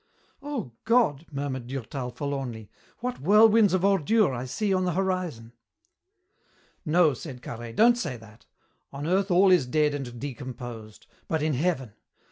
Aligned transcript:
"Oh, 0.41 0.71
God!" 0.83 1.27
murmured 1.31 1.67
Durtal 1.67 2.09
forlornly, 2.09 2.71
"what 3.01 3.19
whirlwinds 3.21 3.75
of 3.75 3.85
ordure 3.85 4.33
I 4.33 4.45
see 4.45 4.73
on 4.73 4.83
the 4.83 4.93
horizon!" 4.93 5.51
"No," 6.83 7.13
said 7.13 7.43
Carhaix, 7.43 7.75
"don't 7.75 7.99
say 7.99 8.17
that. 8.17 8.47
On 8.91 9.05
earth 9.05 9.29
all 9.29 9.51
is 9.51 9.67
dead 9.67 9.93
and 9.93 10.19
decomposed. 10.19 11.05
But 11.27 11.43
in 11.43 11.53
heaven! 11.53 11.93